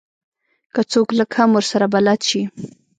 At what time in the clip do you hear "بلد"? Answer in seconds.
1.93-2.19